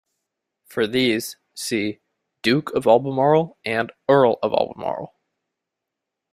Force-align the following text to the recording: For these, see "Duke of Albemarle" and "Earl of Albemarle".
For 0.65 0.87
these, 0.87 1.37
see 1.53 1.99
"Duke 2.41 2.71
of 2.73 2.87
Albemarle" 2.87 3.59
and 3.63 3.91
"Earl 4.09 4.39
of 4.41 4.51
Albemarle". 4.51 5.13